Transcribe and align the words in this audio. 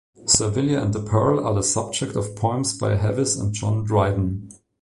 Servilia 0.25 0.79
and 0.81 0.95
the 0.95 0.99
pearl 1.03 1.45
are 1.45 1.53
the 1.53 1.61
subject 1.61 2.15
of 2.15 2.35
poems 2.35 2.75
by 2.75 2.95
Hafiz 2.95 3.35
and 3.35 3.53
John 3.53 3.83
Dryden. 3.83 4.49